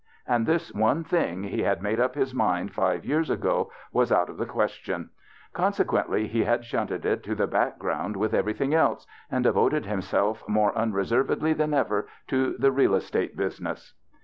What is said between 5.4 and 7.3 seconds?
Consequently he had shunted it